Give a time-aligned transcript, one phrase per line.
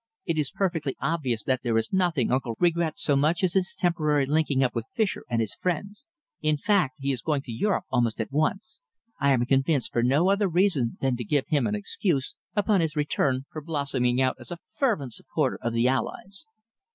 [0.25, 4.25] "It is perfectly obvious that there is nothing uncle regrets so much as his temporary
[4.25, 6.07] linking up with Fischer and his friends;
[6.41, 8.79] in fact, he is going to Europe almost at once
[9.19, 12.95] I am convinced for no other reason than to give him an excuse, upon his
[12.95, 16.47] return, for blossoming out as a fervent supporter of the Allies."